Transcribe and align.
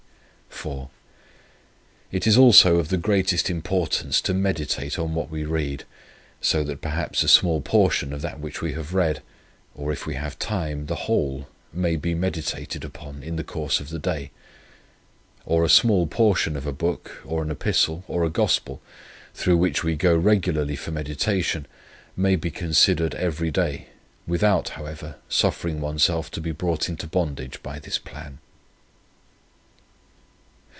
"IV. 0.63 0.87
It 2.11 2.27
is 2.27 2.37
also 2.37 2.77
of 2.77 2.89
the 2.89 2.97
greatest 2.97 3.49
importance 3.49 4.21
to 4.21 4.31
meditate 4.33 4.99
on 4.99 5.15
what 5.15 5.31
we 5.31 5.43
read, 5.43 5.85
so 6.39 6.63
that 6.65 6.81
perhaps 6.81 7.23
a 7.23 7.27
small 7.27 7.61
portion 7.61 8.13
of 8.13 8.21
that 8.21 8.39
which 8.39 8.61
we 8.61 8.73
have 8.73 8.93
read, 8.93 9.23
or, 9.73 9.91
if 9.91 10.05
we 10.05 10.13
have 10.13 10.37
time, 10.37 10.85
the 10.85 11.07
whole 11.09 11.47
may 11.73 11.95
be 11.95 12.13
meditated 12.13 12.85
upon 12.85 13.23
in 13.23 13.37
the 13.37 13.43
course 13.43 13.79
of 13.79 13.89
the 13.89 13.97
day. 13.97 14.29
Or 15.47 15.63
a 15.65 15.69
small 15.69 16.05
portion 16.05 16.55
of 16.55 16.67
a 16.67 16.73
book, 16.73 17.21
or 17.25 17.41
an 17.41 17.49
epistle, 17.49 18.03
or 18.07 18.23
a 18.23 18.29
gospel, 18.29 18.83
through 19.33 19.57
which 19.57 19.83
we 19.83 19.95
go 19.95 20.15
regularly 20.15 20.75
for 20.75 20.91
meditation, 20.91 21.65
may 22.15 22.35
be 22.35 22.51
considered 22.51 23.15
every 23.15 23.49
day, 23.49 23.87
without, 24.27 24.69
however, 24.69 25.15
suffering 25.27 25.81
oneself 25.81 26.29
to 26.29 26.41
be 26.41 26.51
brought 26.51 26.87
into 26.87 27.07
bondage 27.07 27.63
by 27.63 27.79
this 27.79 27.97
plan. 27.97 28.37